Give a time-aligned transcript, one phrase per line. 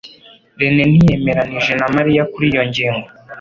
[0.59, 3.07] rene ntiyemeranije na Mariya kuri iyo ngingo.